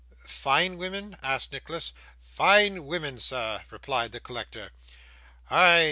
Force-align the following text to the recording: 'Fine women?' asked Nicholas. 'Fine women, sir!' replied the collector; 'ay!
'Fine 0.25 0.77
women?' 0.79 1.15
asked 1.21 1.51
Nicholas. 1.51 1.93
'Fine 2.19 2.85
women, 2.87 3.19
sir!' 3.19 3.63
replied 3.69 4.11
the 4.13 4.19
collector; 4.19 4.71
'ay! 5.51 5.79